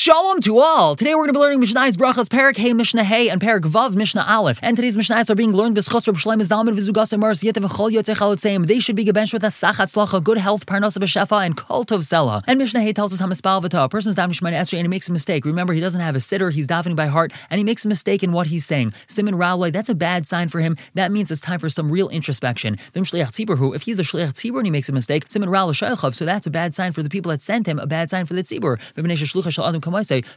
[0.00, 0.96] Shalom to all!
[0.96, 3.94] Today we're going to be learning Mishnah's Berachos, Perek Hey Mishnah Hey, and Perek Vav
[3.94, 4.58] Mishnah Aleph.
[4.62, 8.66] And today's Mishnahs are being learned b'schos Reb Shlomo Zalman v'zugas Mars Yetev v'chol yotzei.
[8.66, 11.98] They should be gebenched with a sachat slacha, good health, parnasa b'shefa, and kol tov
[11.98, 12.42] sela.
[12.46, 13.84] And Mishnah Hey tells us hamispal v'ta.
[13.84, 15.44] A person's davening Shemoneh Esrei and he makes a mistake.
[15.44, 18.22] Remember, he doesn't have a siddur, he's davening by heart, and he makes a mistake
[18.22, 18.94] in what he's saying.
[19.06, 20.78] Simon Raloi, that's a bad sign for him.
[20.94, 22.78] That means it's time for some real introspection.
[22.94, 26.14] Vim Shliach who, if he's a Shliach Tzibur and he makes a mistake, Simon Raloi
[26.14, 28.32] so that's a bad sign for the people that sent him, a bad sign for
[28.32, 28.78] the Tzibur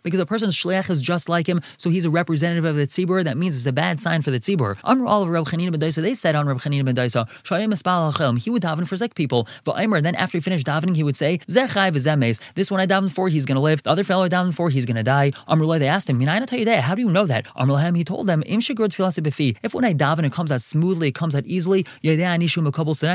[0.03, 3.23] because a person's shliach is just like him, so he's a representative of the tzibur.
[3.23, 4.77] That means it's a bad sign for the tzibur.
[4.83, 8.39] Amr all of Reb Chanina ben Dosa, they said on Reb Chanina ben Dosa, Shayim
[8.39, 9.47] he would daven for sick people.
[9.63, 12.39] But Aimer, then after he finished davening, he would say, Zechai v'zemes.
[12.55, 13.83] This one I davened for, he's going to live.
[13.83, 15.31] The other fellow I davened for, he's going to die.
[15.47, 16.83] Amr they asked him, you that.
[16.83, 17.47] How do you know that?
[17.55, 21.35] Amr he told them, Im If when I daven, it comes out smoothly, it comes
[21.35, 22.37] out easily, then I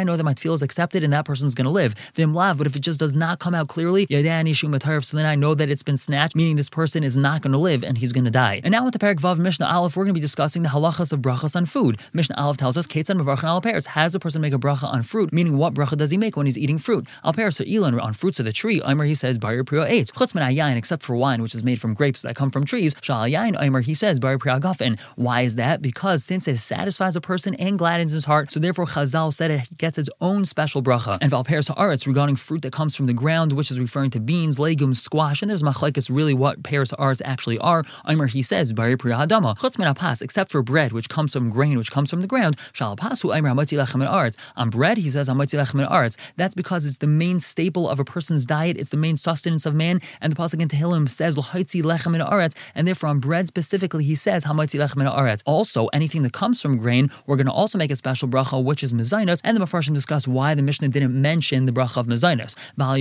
[0.04, 1.94] know that my tefillah is accepted and that person's going to live.
[2.14, 5.54] Vim lav, but if it just does not come out clearly, so then I know
[5.54, 8.24] that it's been snatched, meaning this person is not going to live and he's going
[8.24, 8.60] to die.
[8.64, 11.12] And now with the Perek Vav Mishnah Aleph, we're going to be discussing the halachas
[11.12, 12.00] of brachas on food.
[12.12, 13.86] Mishnah Aleph tells us, Keitzad Mevorchin Al Peiros.
[13.86, 15.32] How does a person make a bracha on fruit?
[15.32, 17.06] Meaning, what bracha does he make when he's eating fruit?
[17.24, 18.80] Al Peiros, so Elan, on fruits of the tree.
[18.82, 20.10] Omer, he says, Borei Pri Ha'eitz.
[20.12, 22.94] Chutzman Ayayin, except for wine, which is made from grapes that come from trees.
[23.00, 24.98] Shal Ayayin, Omer, he says, Borei Pri Hagafen.
[25.16, 25.82] Why is that?
[25.82, 29.76] Because since it satisfies a person and gladdens his heart, so therefore Chazal said it
[29.76, 31.18] gets its own special bracha.
[31.20, 34.58] And Valperes Haaretz regarding fruit that comes from the ground, which is referring to beans,
[34.58, 37.84] legumes, squash, and there's machlekes really what pears arts actually are.
[38.08, 41.92] Aimer he says, Borei Pri Ha'adama, Chutz except for bread, which comes from grain, which
[41.92, 42.56] comes from the ground.
[42.72, 44.36] Shalapasu Aimer Hamatzi Lechem Arts.
[44.56, 46.16] On bread, he says Hamatzi Lechem Arts.
[46.36, 49.74] That's because it's the main staple of a person's diet, it's the main sustenance of
[49.76, 54.02] man, and the Pasuk in Tehillim says L'haitzi Lechem Arts, and therefore on bread specifically,
[54.02, 55.44] he says Hamatzi Lechem Arts.
[55.46, 58.82] Also, anything that comes from grain, we're going to also make a special bracha, which
[58.82, 62.56] is mezonos, and the Mepharshim discuss why the Mishnah didn't mention the bracha of mezonos.
[62.76, 62.96] Bal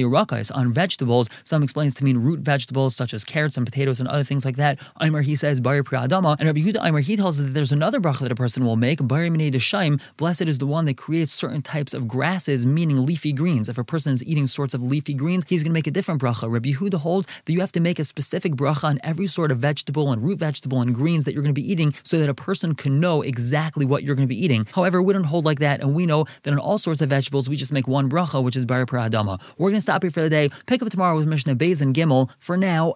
[0.51, 4.23] on vegetables, some explains to mean root vegetables such as carrots and potatoes and other
[4.23, 4.79] things like that.
[5.01, 7.99] Aimer he says Bari Adama, and Rabbi Yehuda Aimer he tells us that there's another
[7.99, 9.05] bracha that a person will make.
[9.05, 13.33] Bari Minei Deshaim, blessed is the one that creates certain types of grasses, meaning leafy
[13.33, 13.69] greens.
[13.69, 16.21] If a person is eating sorts of leafy greens, he's going to make a different
[16.21, 16.51] bracha.
[16.51, 19.59] Rabbi Yehuda holds that you have to make a specific bracha on every sort of
[19.59, 22.33] vegetable and root vegetable and greens that you're going to be eating, so that a
[22.33, 24.65] person can know exactly what you're going to be eating.
[24.73, 27.49] However, we don't hold like that, and we know that on all sorts of vegetables
[27.49, 29.39] we just make one bracha, which is Bari Adama.
[29.57, 30.49] We're going to stop here for the day.
[30.65, 32.31] Pick up tomorrow with Mishnah Beis and Gimel.
[32.39, 32.95] For now,